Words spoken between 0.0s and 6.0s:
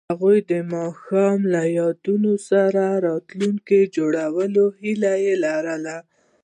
هغوی د ماښام له یادونو سره راتلونکی جوړولو هیله لرله.